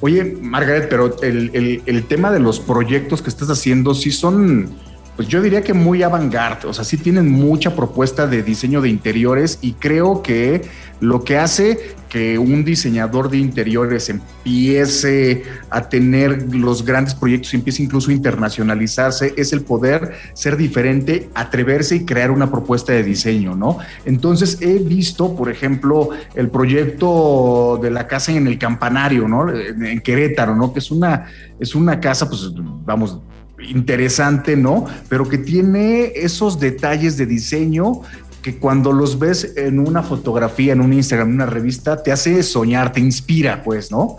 [0.00, 4.70] Oye, Margaret, pero el, el, tema de los proyectos que estás haciendo sí son,
[5.16, 8.90] pues yo diría que muy avant-garde, o sea, sí tienen mucha propuesta de diseño de
[8.90, 10.62] interiores y creo que
[11.00, 17.82] lo que hace que un diseñador de interiores empiece a tener los grandes proyectos, empiece
[17.82, 23.54] incluso a internacionalizarse, es el poder ser diferente, atreverse y crear una propuesta de diseño,
[23.54, 23.78] ¿no?
[24.04, 29.50] Entonces he visto, por ejemplo, el proyecto de la casa en el campanario, ¿no?
[29.50, 30.72] En Querétaro, ¿no?
[30.72, 31.26] Que es una,
[31.58, 32.50] es una casa, pues
[32.84, 33.20] vamos,
[33.58, 34.86] interesante, ¿no?
[35.08, 38.02] Pero que tiene esos detalles de diseño
[38.42, 42.42] que cuando los ves en una fotografía, en un Instagram, en una revista, te hace
[42.42, 44.16] soñar, te inspira, pues, ¿no?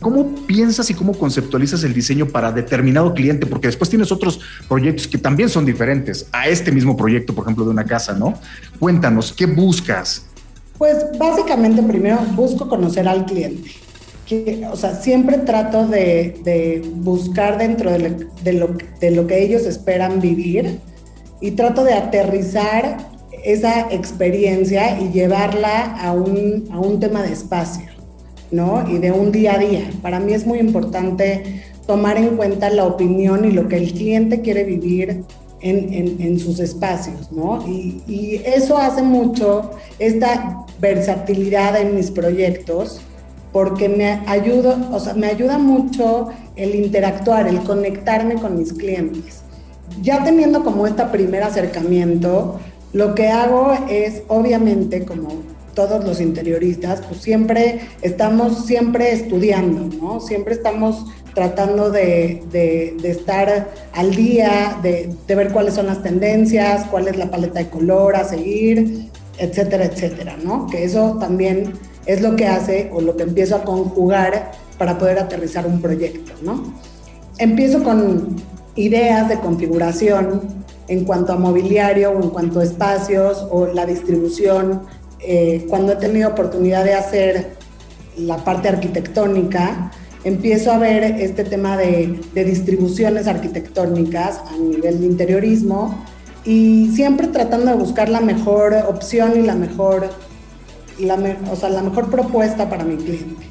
[0.00, 3.46] ¿Cómo piensas y cómo conceptualizas el diseño para determinado cliente?
[3.46, 7.64] Porque después tienes otros proyectos que también son diferentes a este mismo proyecto, por ejemplo,
[7.64, 8.34] de una casa, ¿no?
[8.78, 10.24] Cuéntanos, ¿qué buscas?
[10.78, 13.72] Pues básicamente primero busco conocer al cliente.
[14.70, 20.80] O sea, siempre trato de, buscar dentro de lo, de lo que ellos esperan vivir
[21.40, 22.98] y trato de aterrizar
[23.44, 27.86] esa experiencia y llevarla a un, a un tema de espacio,
[28.50, 28.84] ¿no?
[28.88, 29.90] Y de un día a día.
[30.02, 34.40] Para mí es muy importante tomar en cuenta la opinión y lo que el cliente
[34.40, 35.24] quiere vivir
[35.60, 37.66] en, en, en sus espacios, ¿no?
[37.66, 43.00] Y, y, eso hace mucho esta versatilidad en mis proyectos,
[43.52, 49.42] porque me ayuda, o sea, me ayuda mucho el interactuar, el conectarme con mis clientes.
[50.02, 52.60] Ya teniendo como este primer acercamiento,
[52.92, 55.28] lo que hago es, obviamente, como
[55.74, 60.20] todos los interioristas, pues siempre estamos siempre estudiando, ¿no?
[60.20, 62.42] Siempre estamos tratando de,
[63.04, 68.16] estar al día, de, ver cuáles son las tendencias, cuál es la paleta de color
[68.16, 69.08] a seguir,
[69.38, 70.66] etcétera, etcétera, ¿no?
[70.66, 71.74] Que eso también
[72.08, 76.32] es lo que hace o lo que empiezo a conjugar para poder aterrizar un proyecto,
[76.42, 76.74] ¿no?
[77.38, 78.34] Empiezo con
[78.74, 84.82] ideas de configuración, en cuanto a mobiliario o en cuanto a espacios o la distribución.
[85.20, 87.56] Eh, cuando he tenido oportunidad de hacer
[88.16, 89.92] la parte arquitectónica,
[90.24, 96.04] empiezo a ver este tema de, distribuciones arquitectónicas a nivel de interiorismo
[96.44, 100.08] y siempre tratando de buscar la mejor opción y la mejor,
[100.98, 101.18] la,
[101.50, 103.46] o sea, la mejor propuesta para mi cliente.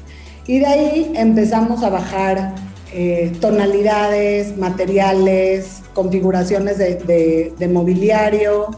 [0.46, 2.54] Y de ahí empezamos a bajar
[2.92, 8.68] eh, tonalidades, materiales, configuraciones de, mobiliario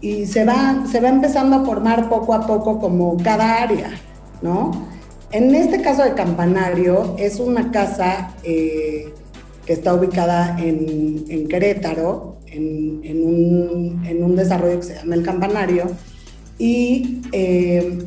[0.00, 3.90] y se va, se va empezando a formar poco a poco como cada área,
[4.40, 4.70] ¿no?
[5.32, 9.12] En este caso de Campanario es una casa eh,
[9.64, 15.84] que está ubicada en, Querétaro, en, un, desarrollo que se llama El Campanario,
[16.60, 17.98] y eh,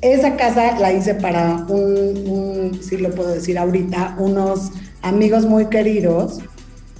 [0.00, 4.70] esa casa la hice para un, si lo puedo decir ahorita, unos
[5.02, 6.40] amigos muy queridos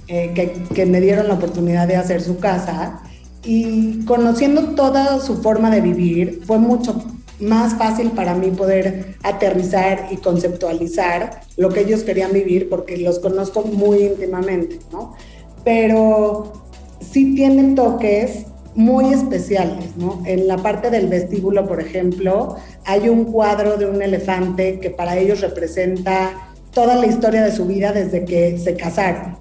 [0.07, 0.31] eh,
[0.75, 3.01] que, me dieron la oportunidad de hacer su casa
[3.43, 7.03] y conociendo toda su forma de vivir fue mucho
[7.39, 13.17] más fácil para mí poder aterrizar y conceptualizar lo que ellos querían vivir porque los
[13.17, 15.15] conozco muy íntimamente, ¿no?
[15.63, 16.53] Pero
[16.99, 20.21] sí tienen toques muy especiales, ¿no?
[20.25, 22.55] En la parte del vestíbulo, por ejemplo,
[22.85, 26.31] hay un cuadro de un elefante que para ellos representa
[26.73, 29.37] toda la historia de su vida desde que se casaron.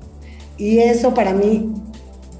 [0.56, 1.72] Y eso para mí,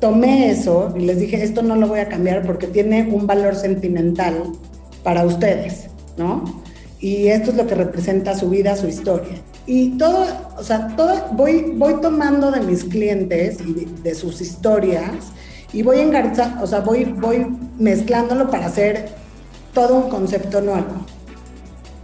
[0.00, 3.54] tomé eso y les dije, esto no lo voy a cambiar porque tiene un valor
[3.56, 4.42] sentimental
[5.02, 6.62] para ustedes, ¿no?
[7.00, 9.36] Y esto es lo que representa su vida, su historia.
[9.66, 15.32] Y todo, o sea, todo, voy, voy tomando de mis clientes y de sus historias
[15.72, 17.46] y voy engarzando, o sea, voy, voy
[17.78, 19.10] mezclándolo para hacer
[19.74, 21.06] todo un concepto nuevo.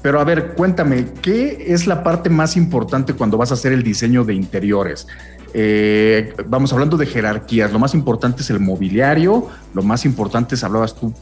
[0.03, 3.83] Pero a ver, cuéntame, ¿qué es la parte más importante cuando vas a hacer el
[3.83, 5.07] diseño de interiores?
[5.55, 10.64] Eh, vamos hablando de jerarquías, lo más importante es el mobiliario, lo más importante es,
[10.64, 11.14] hablabas tú,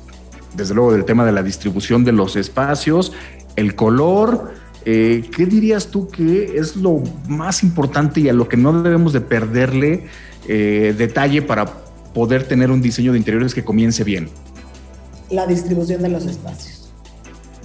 [0.56, 3.12] desde luego, del tema de la distribución de los espacios,
[3.54, 4.52] el color.
[4.84, 9.12] Eh, ¿Qué dirías tú que es lo más importante y a lo que no debemos
[9.12, 10.06] de perderle
[10.48, 11.81] eh, detalle para
[12.12, 14.28] poder tener un diseño de interiores que comience bien?
[15.30, 16.90] La distribución de los espacios.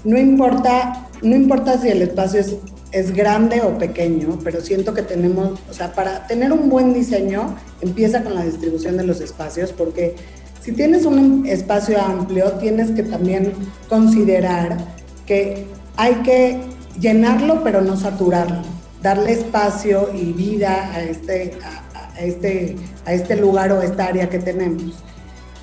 [0.04, 2.56] No importa, no importa si el espacio es,
[2.92, 7.56] es grande o pequeño, pero siento que tenemos, o sea, para tener un buen diseño
[7.82, 10.16] empieza con la distribución de los espacios, porque
[10.62, 13.54] si tienes un espacio amplio, tienes que también
[13.88, 14.78] considerar
[15.26, 16.60] que hay que
[17.00, 18.62] llenarlo, pero no saturarlo,
[19.02, 22.76] darle espacio y vida a este, a, este,
[23.08, 24.94] a este lugar o esta área que tenemos.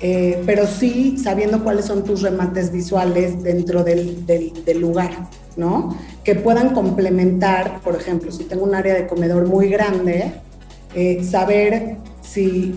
[0.01, 5.95] Eh, pero sí sabiendo cuáles son tus remates visuales dentro del, del, lugar, ¿no?
[6.23, 10.33] Que puedan complementar, por ejemplo, si tengo un área de comedor muy grande,
[10.95, 12.75] eh, saber si,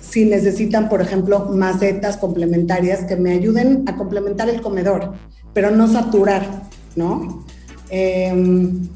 [0.00, 5.14] si necesitan, por ejemplo, macetas complementarias que me ayuden a complementar el comedor,
[5.54, 6.64] pero no saturar,
[6.96, 7.46] ¿no?
[7.90, 8.88] Em,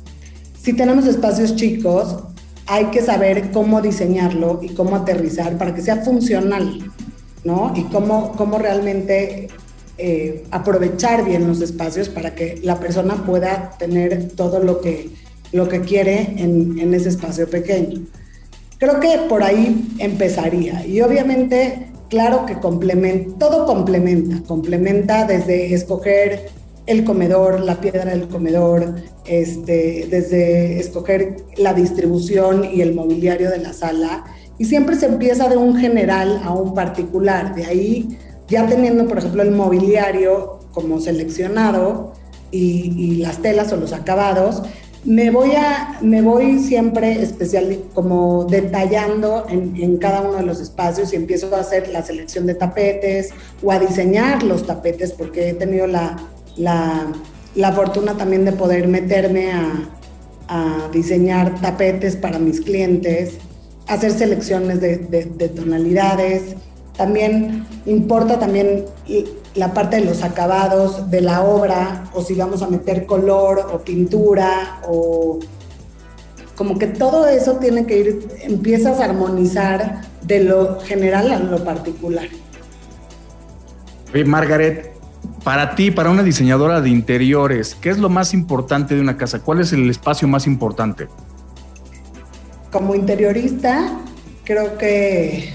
[0.60, 2.24] si tenemos espacios chicos,
[2.70, 6.78] hay que saber cómo diseñarlo y cómo aterrizar para que sea funcional,
[7.42, 7.72] ¿no?
[7.74, 9.48] Y cómo, cómo realmente
[9.98, 15.10] eh, aprovechar bien los espacios para que la persona pueda tener todo lo que,
[15.50, 18.02] lo que quiere en, en ese espacio pequeño.
[18.78, 20.86] Creo que por ahí empezaría.
[20.86, 26.50] Y obviamente, claro que complementa, todo complementa, complementa desde escoger
[26.90, 33.58] el comedor, la piedra del comedor, este, desde escoger la distribución y el mobiliario de
[33.58, 34.24] la sala.
[34.58, 37.54] Y siempre se empieza de un general a un particular.
[37.54, 42.12] De ahí, ya teniendo, por ejemplo, el mobiliario como seleccionado
[42.50, 44.62] y, las telas o los acabados,
[45.04, 50.60] me voy, a, me voy siempre especial, como detallando en, en, cada uno de los
[50.60, 53.30] espacios y empiezo a hacer la selección de tapetes
[53.62, 56.16] o a diseñar los tapetes porque he tenido la
[56.56, 59.86] la, fortuna también de poder meterme a,
[60.92, 63.38] diseñar tapetes para mis clientes,
[63.86, 66.56] hacer selecciones de, tonalidades.
[66.96, 68.84] También importa también
[69.54, 73.78] la parte de los acabados de la obra, o si vamos a meter color o
[73.78, 75.38] pintura, o
[76.56, 81.62] como que todo eso tiene que ir, empiezas a armonizar de lo general a lo
[81.64, 82.26] particular.
[84.26, 84.89] Margaret,
[85.44, 89.40] para ti, para una diseñadora de interiores, ¿qué es lo más importante de una casa?
[89.40, 91.08] ¿Cuál es el espacio más importante?
[92.70, 93.98] Como interiorista,
[94.44, 95.52] creo que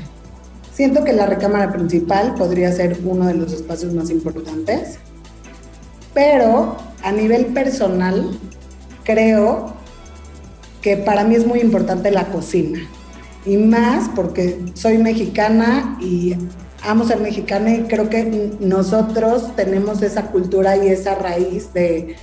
[0.74, 4.98] siento que la recámara principal podría ser uno de los espacios más importantes,
[6.14, 8.32] pero a nivel personal,
[9.04, 9.74] creo
[10.82, 12.80] que para mí es muy importante la cocina.
[13.46, 16.36] Y más porque soy mexicana y
[16.86, 22.16] amo ser mexicana y creo que nosotros tenemos esa cultura y esa raíz de,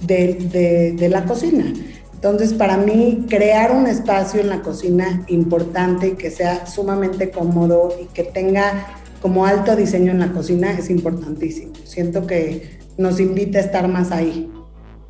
[0.00, 1.72] de, la cocina.
[2.14, 7.94] Entonces, para mí, crear un espacio en la cocina importante y que sea sumamente cómodo
[8.00, 8.86] y que tenga
[9.20, 11.72] como alto diseño en la cocina es importantísimo.
[11.84, 14.50] Siento que nos invita a estar más ahí.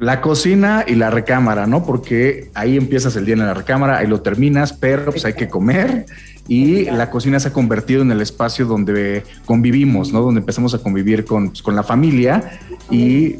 [0.02, 1.84] La cocina y la recámara, ¿no?
[1.84, 5.46] Porque ahí empiezas el día en la recámara, ahí lo terminas, pero pues hay que
[5.48, 6.06] comer
[6.48, 10.20] y la cocina se ha convertido en el espacio donde convivimos, ¿no?
[10.20, 12.58] Donde empezamos a convivir con, pues, con la familia
[12.90, 13.36] y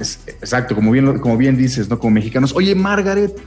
[0.00, 1.98] exacto, como bien, como bien dices, ¿no?
[1.98, 2.54] Como mexicanos.
[2.56, 3.38] Oye, Margaret,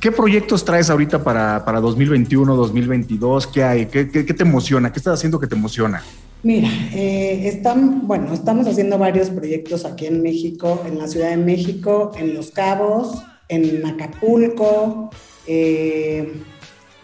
[0.00, 3.46] ¿qué proyectos traes ahorita para, para 2021, 2022?
[3.46, 3.86] ¿Qué hay?
[3.88, 4.90] ¿Qué, qué, te emociona?
[4.90, 6.02] ¿Qué estás haciendo que te emociona?
[6.46, 11.38] Mira, eh, están, bueno, estamos haciendo varios proyectos aquí en México, en la Ciudad de
[11.38, 15.10] México, en Los Cabos, en Acapulco.
[15.48, 16.34] Eh,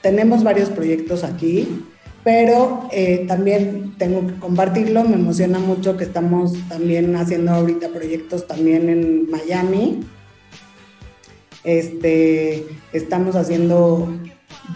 [0.00, 1.66] tenemos varios proyectos aquí,
[2.22, 8.46] pero eh, también tengo que compartirlo, me emociona mucho que estamos también haciendo ahorita proyectos
[8.46, 10.04] también en Miami.
[11.64, 14.08] Este, estamos haciendo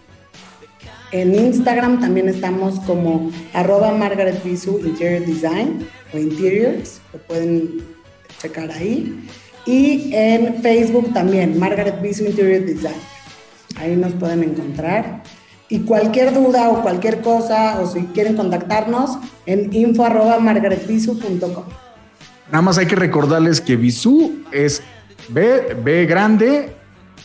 [1.17, 7.81] En Instagram también estamos como arroba margaretvisu interior design o interiors, lo pueden
[8.39, 9.27] checar ahí.
[9.65, 13.01] Y en Facebook también, Margaret Bisu Interior Design.
[13.79, 15.23] Ahí nos pueden encontrar.
[15.71, 22.79] Y cualquier duda o cualquier cosa, o si quieren contactarnos, en info arroba Nada más
[22.79, 24.83] hay que recordarles que Bisu es
[25.31, 26.77] B, B grande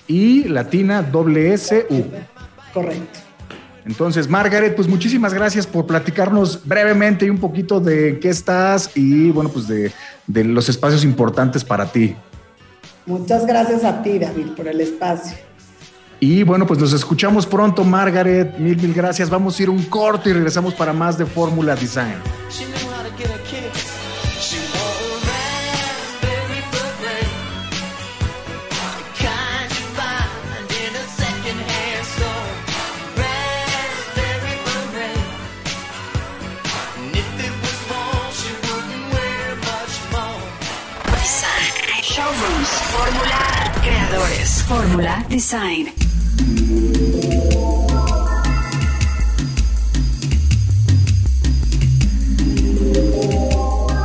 [0.08, 2.04] y latina doble S U.
[2.74, 3.31] Correcto.
[3.86, 9.32] Entonces, Margaret, pues muchísimas gracias por platicarnos brevemente y un poquito de qué estás y
[9.32, 9.92] bueno, pues de,
[10.28, 12.16] de los espacios importantes para ti.
[13.06, 15.36] Muchas gracias a ti, David, por el espacio.
[16.20, 18.60] Y bueno, pues nos escuchamos pronto, Margaret.
[18.60, 19.28] Mil, mil gracias.
[19.28, 22.14] Vamos a ir un corto y regresamos para más de Fórmula Design.
[44.68, 45.88] Fórmula Design.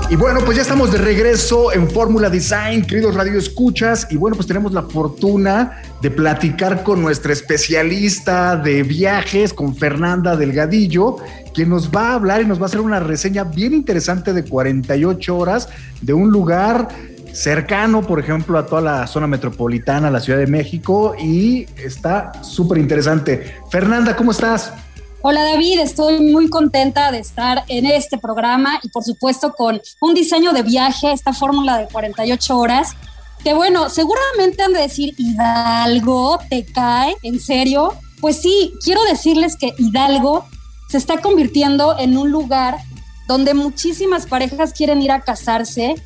[0.09, 4.07] Y bueno, pues ya estamos de regreso en Fórmula Design, queridos Radio Escuchas.
[4.11, 10.36] Y bueno, pues tenemos la fortuna de platicar con nuestra especialista de viajes, con Fernanda
[10.36, 11.16] Delgadillo,
[11.52, 14.44] quien nos va a hablar y nos va a hacer una reseña bien interesante de
[14.44, 15.68] 48 horas
[16.00, 16.88] de un lugar
[17.37, 22.78] cercano, por ejemplo, a toda la zona metropolitana, la Ciudad de México, y está súper
[22.78, 23.57] interesante.
[23.70, 24.72] Fernanda, ¿cómo estás?
[25.20, 30.14] Hola David, estoy muy contenta de estar en este programa y por supuesto con un
[30.14, 32.97] diseño de viaje, esta fórmula de 48 horas,
[33.43, 37.93] que bueno, seguramente han de decir Hidalgo, te cae, en serio.
[38.20, 40.47] Pues sí, quiero decirles que Hidalgo
[40.89, 42.78] se está convirtiendo en un lugar
[43.26, 45.97] donde muchísimas parejas quieren ir a casarse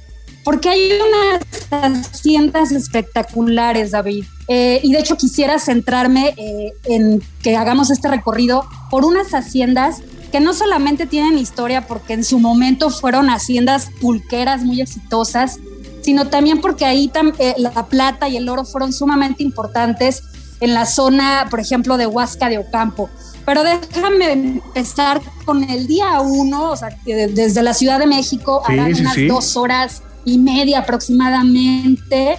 [0.45, 4.25] porque hay unas haciendas espectaculares, David.
[4.49, 10.03] Eh, y de hecho quisiera centrarme eh, en que hagamos este recorrido por unas haciendas
[10.33, 15.59] que no solamente tienen historia porque en su momento fueron haciendas pulqueras muy exitosas,
[16.03, 20.23] sino también porque ahí eh, la plata y el oro fueron sumamente importantes
[20.61, 23.11] en la zona, por ejemplo, de Huasca de Ocampo.
[23.45, 28.73] Pero déjame empezar con el día uno, o sea, desde la Ciudad de México, a
[28.73, 32.39] unas dos horas y media aproximadamente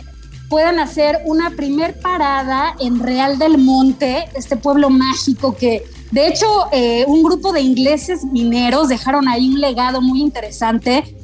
[0.51, 6.45] puedan hacer una primer parada en Real del Monte, este pueblo mágico que de hecho
[6.73, 11.15] eh, un grupo de ingleses mineros dejaron ahí un legado muy interesante.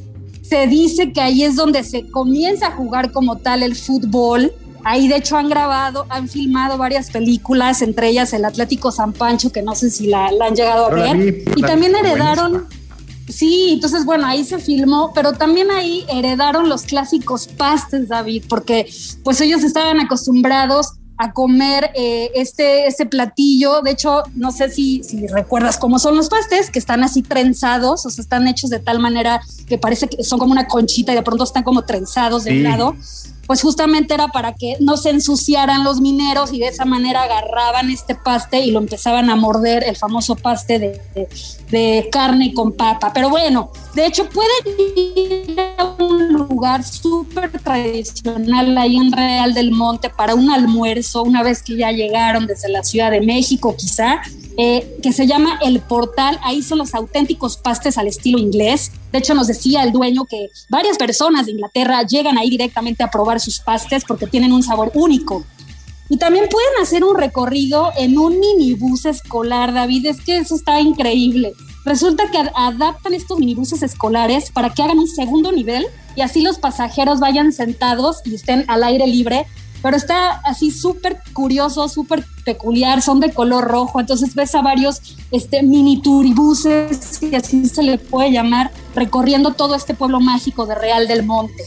[0.42, 4.54] Se dice que ahí es donde se comienza a jugar como tal el fútbol.
[4.86, 9.52] Ahí de hecho han grabado, han filmado varias películas, entre ellas El Atlético San Pancho,
[9.52, 11.44] que no sé si la, han llegado a ver.
[11.54, 12.66] y también heredaron...
[13.28, 18.90] Sí, entonces bueno, ahí se filmó, pero también ahí heredaron los clásicos pastes, David, porque
[19.24, 23.82] pues ellos estaban acostumbrados a comer eh, este, este platillo.
[23.82, 28.06] De hecho, no sé si, si recuerdas cómo son los pastes, que están así trenzados,
[28.06, 31.16] o sea, están hechos de tal manera que parece que son como una conchita y
[31.16, 32.96] de pronto están como trenzados de un lado
[33.48, 37.90] pues justamente era para que no se ensuciaran los mineros y de esa manera agarraban
[37.90, 41.02] este paste y lo empezaban a morder, el famoso paste
[41.70, 43.12] de, carne con papa.
[43.14, 49.72] Pero bueno, de hecho pueden ir a un lugar súper tradicional ahí en Real del
[49.72, 54.22] Monte para un almuerzo una vez que ya llegaron desde la Ciudad de México quizá
[54.60, 56.40] eh, que se llama El Portal.
[56.44, 58.92] Ahí son los auténticos pastes al estilo inglés.
[59.12, 63.10] De hecho, nos decía el dueño que varias personas de Inglaterra llegan ahí directamente a
[63.10, 65.46] probar sus pastes porque tienen un sabor único.
[66.10, 70.06] Y también pueden hacer un recorrido en un minibús escolar, David.
[70.06, 71.54] Es que eso está increíble.
[71.84, 75.86] Resulta que adaptan estos minibuses escolares para que hagan un segundo nivel
[76.16, 79.46] y así los pasajeros vayan sentados y estén al aire libre
[79.88, 85.02] pero está así súper curioso, súper peculiar, son de color rojo, entonces ves a varios
[85.32, 90.76] este, mini turibuses, y así se le puede llamar, recorriendo todo este pueblo mágico de
[90.76, 91.64] Real del Monte.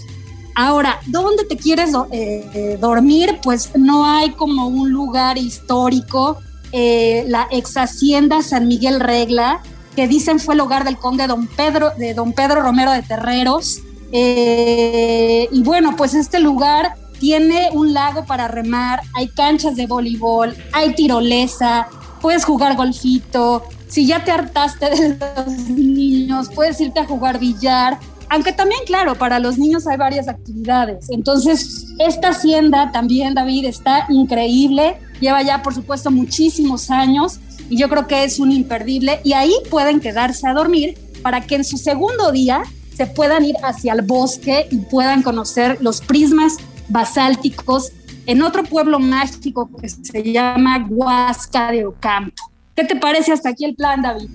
[0.55, 3.39] Ahora, ¿dónde te quieres eh, dormir?
[3.43, 6.37] Pues no hay como un lugar histórico.
[6.73, 9.63] Eh, la ex hacienda San Miguel Regla,
[9.97, 13.81] que dicen fue el hogar del conde don Pedro, de don Pedro Romero de Terreros.
[14.13, 20.57] Eh, y bueno, pues este lugar tiene un lago para remar, hay canchas de voleibol,
[20.73, 21.87] hay tirolesa,
[22.21, 23.63] puedes jugar golfito.
[23.87, 27.99] Si ya te hartaste de los niños, puedes irte a jugar billar.
[28.31, 31.11] Aunque también, claro, para los niños hay varias actividades.
[31.11, 34.97] Entonces, esta hacienda también, David, está increíble.
[35.21, 39.21] Lleva ya, por supuesto, muchísimos años y yo creo que es un imperdible.
[39.25, 42.63] Y ahí pueden quedarse a dormir para que en su segundo día
[42.97, 46.57] se puedan ir hacia el bosque y puedan conocer los prismas
[46.91, 47.93] basálticos
[48.27, 52.51] en otro pueblo mágico que se llama Huasca de Ocampo.
[52.77, 54.29] ¿Qué te parece hasta aquí el plan, David?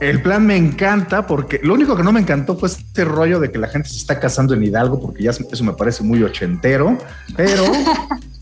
[0.00, 3.50] El plan me encanta porque lo único que no me encantó fue este rollo de
[3.50, 6.98] que la gente se está casando en Hidalgo porque ya eso me parece muy ochentero,
[7.34, 7.64] pero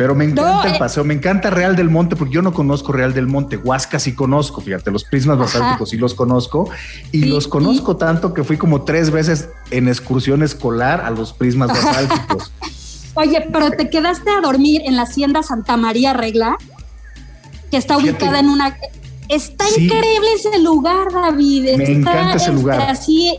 [0.00, 2.90] Pero me encanta el eh, paseo, me encanta Real del Monte, porque yo no conozco
[2.90, 6.70] Real del Monte, Huasca sí conozco, fíjate, los prismas basálticos sí los conozco,
[7.12, 11.68] y los conozco tanto que fui como tres veces en excursión escolar a los prismas
[11.68, 12.50] basálticos.
[13.14, 16.56] Oye, pero te quedaste a dormir en la hacienda Santa María Regla,
[17.70, 18.78] que está ubicada en una...
[19.28, 21.76] Está increíble ese lugar, David.
[21.76, 22.80] Me encanta ese lugar.
[22.88, 23.38] Así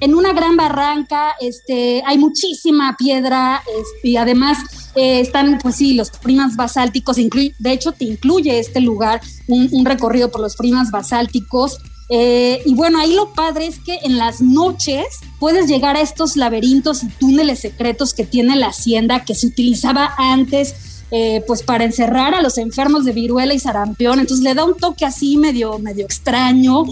[0.00, 3.62] en una gran barranca, este, hay muchísima piedra
[4.02, 4.58] y además
[4.94, 10.30] eh, están, pues sí, los primas basálticos, de hecho te incluye este lugar un, recorrido
[10.30, 11.78] por los primas basálticos.
[12.08, 15.04] Eh, y bueno, ahí lo padre es que en las noches
[15.40, 20.14] puedes llegar a estos laberintos y túneles secretos que tiene la hacienda que se utilizaba
[20.16, 24.20] antes eh, pues para encerrar a los enfermos de viruela y sarampión.
[24.20, 26.84] Entonces le da un toque así medio, medio extraño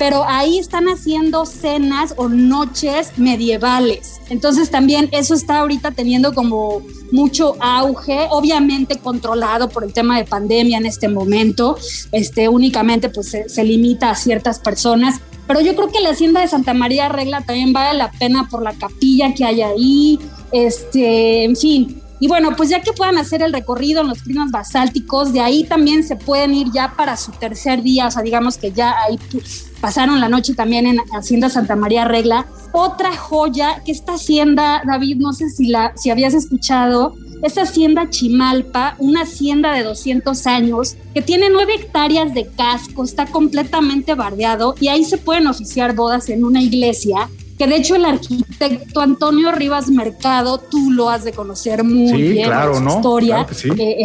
[0.00, 4.22] pero ahí están haciendo cenas o noches medievales.
[4.30, 6.80] Entonces también eso está ahorita teniendo como
[7.12, 11.76] mucho auge, obviamente controlado por el tema de pandemia en este momento,
[12.12, 16.48] este, únicamente pues se, limita a ciertas personas, pero yo creo que la hacienda de
[16.48, 20.18] Santa María Regla también vale la pena por la capilla que hay ahí,
[20.50, 24.50] este, en fin, y bueno, pues ya que puedan hacer el recorrido en los climas
[24.50, 28.58] basálticos, de ahí también se pueden ir ya para su tercer día, o sea, digamos
[28.58, 29.18] que ya ahí
[29.80, 32.46] pasaron la noche también en Hacienda Santa María Regla.
[32.72, 38.10] Otra joya que esta hacienda, David, no sé si, la, si habías escuchado, es Hacienda
[38.10, 44.74] Chimalpa, una hacienda de 200 años que tiene 9 hectáreas de casco, está completamente bardeado
[44.78, 47.30] y ahí se pueden oficiar bodas en una iglesia
[47.60, 52.46] que de hecho el arquitecto Antonio Rivas Mercado, tú lo has de conocer muy bien,
[52.46, 52.96] claro, su ¿no?
[52.96, 53.46] historia,
[53.76, 53.96] eh,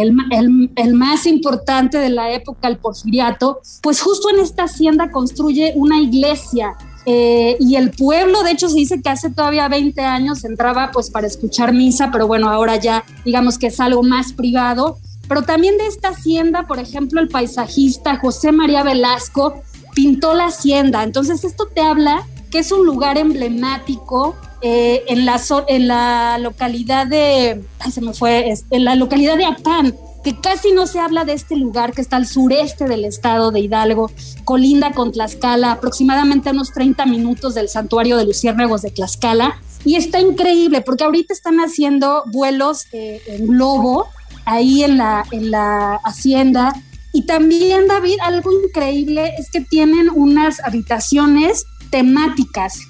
[0.76, 5.98] el, más importante de la época, el porfiriato, pues justo en esta hacienda construye una
[6.02, 6.74] iglesia
[7.06, 11.08] eh, y el pueblo, de hecho, se dice que hace todavía 20 años entraba pues
[11.08, 14.98] para escuchar misa, pero bueno, ahora ya digamos que es algo más privado.
[15.28, 19.62] Pero también de esta hacienda, por ejemplo, el paisajista José María Velasco
[19.94, 21.02] pintó la hacienda.
[21.02, 27.06] Entonces, esto te habla que es un lugar emblemático eh, en, la, en la localidad
[27.06, 29.94] de, ay, se me fue, en la localidad de Apán,
[30.24, 33.60] que casi no se habla de este lugar que está al sureste del estado de
[33.60, 34.10] Hidalgo,
[34.44, 39.60] colinda con Tlaxcala, aproximadamente a unos 30 minutos del santuario de Luciérnagos de Tlaxcala.
[39.84, 44.08] Y está increíble porque ahorita están haciendo vuelos eh, en globo
[44.46, 46.72] ahí en la, en la hacienda.
[47.12, 51.66] Y también, David, algo increíble es que tienen unas habitaciones
[51.96, 52.80] temáticas.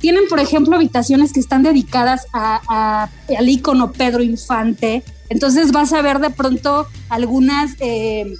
[0.00, 3.08] Tienen, por ejemplo, habitaciones que están dedicadas a,
[3.38, 5.04] al ícono Pedro Infante.
[5.28, 8.34] Entonces vas a ver de pronto algunas eh,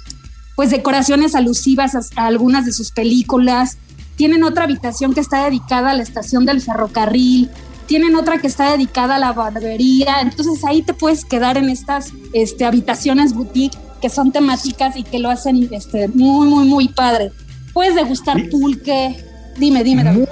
[0.57, 3.77] pues decoraciones alusivas a, algunas de sus películas.
[4.17, 7.49] Tienen otra habitación que está dedicada a la estación del ferrocarril.
[7.85, 10.19] Tienen otra que está dedicada a la barbería.
[10.19, 15.19] Entonces ahí te puedes quedar en estas este, habitaciones boutique que son temáticas y que
[15.19, 17.31] lo hacen este, muy, muy, muy padre.
[17.71, 19.15] Puedes degustar pulque,
[19.57, 20.03] Dime, dime.
[20.03, 20.27] Muy,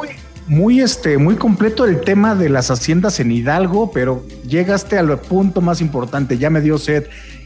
[0.48, 5.62] muy, este, muy completo el tema de las haciendas en Hidalgo, pero llegaste al punto
[5.62, 7.06] más importante, ya me dio sed.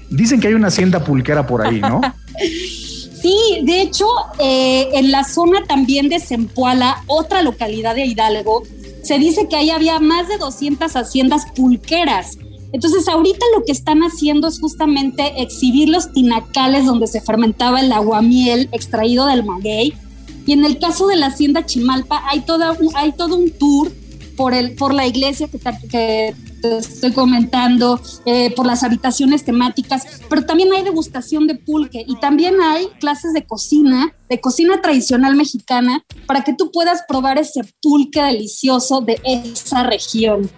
[0.09, 2.01] Dicen que hay una hacienda pulquera por ahí, ¿no?
[3.21, 4.05] sí, de hecho,
[4.39, 8.63] eh, en la zona también de Zempoala, otra localidad de Hidalgo,
[9.03, 12.37] se dice que ahí había más de 200 haciendas pulqueras.
[12.73, 17.91] Entonces, ahorita lo que están haciendo es justamente exhibir los tinacales donde se fermentaba el
[17.91, 19.93] aguamiel extraído del maguey
[20.49, 23.91] y en el caso de la Hacienda Chimalpa hay, toda hay todo un tour
[24.35, 30.47] por, el, por la iglesia que te, estoy comentando, eh, por las habitaciones temáticas, pero
[30.47, 36.03] también hay degustación de pulque y también hay clases de cocina, de cocina tradicional mexicana,
[36.25, 40.49] para que tú puedas probar ese pulque delicioso de esa región.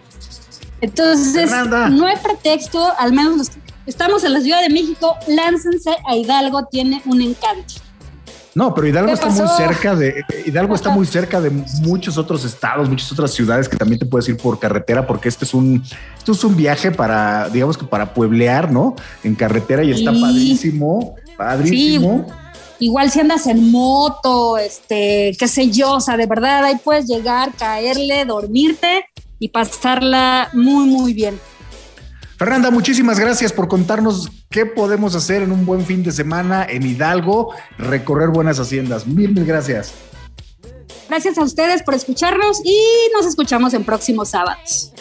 [0.79, 1.51] Entonces,
[1.91, 3.49] no hay pretexto, al menos
[3.85, 7.90] estamos en la Ciudad de México, láncense a Hidalgo, tiene un encanto.
[8.53, 11.49] No, pero Hidalgo está muy cerca de Hidalgo está muy cerca de
[11.81, 15.45] muchos otros estados, muchas otras ciudades que también te puedes ir por carretera, porque este
[15.45, 15.81] es un,
[16.17, 18.95] esto es un viaje para, digamos que para pueblear, ¿no?
[19.23, 22.25] En carretera y está padrísimo, padrísimo.
[22.79, 27.07] igual si andas en moto, este, qué sé yo, o sea, de verdad ahí puedes
[27.07, 29.05] llegar, caerle, dormirte
[29.39, 31.39] y pasarla muy, muy bien.
[32.41, 36.81] Fernanda, muchísimas gracias por contarnos qué podemos hacer en un buen fin de semana en
[36.81, 39.05] Hidalgo, recorrer buenas haciendas.
[39.05, 39.93] Mil, mil gracias.
[41.07, 42.81] Gracias a ustedes por escucharnos y
[43.13, 44.91] nos escuchamos en próximos sábados.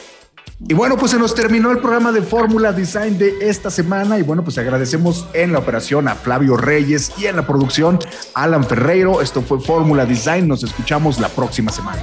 [0.68, 4.22] Y bueno, pues se nos terminó el programa de Fórmula Design de esta semana y
[4.22, 7.98] bueno, pues agradecemos en la operación a Flavio Reyes y en la producción
[8.34, 9.22] a Alan Ferreiro.
[9.22, 12.02] Esto fue Fórmula Design, nos escuchamos la próxima semana.